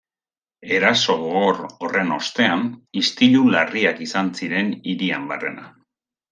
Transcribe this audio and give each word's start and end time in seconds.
Eraso 0.77 1.15
gogor 1.23 1.59
horren 1.65 2.15
ostean 2.15 2.65
istilu 3.03 3.45
larriak 3.59 4.03
izan 4.09 4.35
ziren 4.41 4.75
hirian 4.83 5.33
barrena. 5.35 5.71